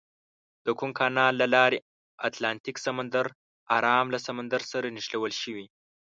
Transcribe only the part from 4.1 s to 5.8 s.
له سمندر سره نښلول شوي؟